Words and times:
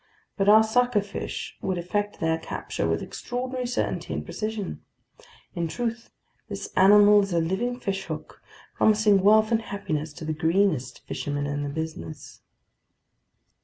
But 0.35 0.49
our 0.49 0.63
suckerfish 0.63 1.51
would 1.61 1.77
effect 1.77 2.19
their 2.19 2.39
capture 2.39 2.87
with 2.89 3.03
extraordinary 3.03 3.67
certainty 3.67 4.15
and 4.15 4.25
precision. 4.25 4.81
In 5.53 5.67
truth, 5.67 6.09
this 6.49 6.73
animal 6.75 7.21
is 7.21 7.33
a 7.33 7.39
living 7.39 7.79
fishhook, 7.79 8.41
promising 8.73 9.21
wealth 9.21 9.51
and 9.51 9.61
happiness 9.61 10.11
to 10.13 10.25
the 10.25 10.33
greenest 10.33 11.05
fisherman 11.05 11.45
in 11.45 11.61
the 11.61 11.69
business. 11.69 12.41